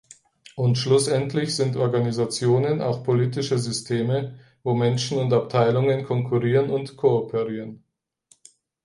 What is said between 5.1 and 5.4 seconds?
und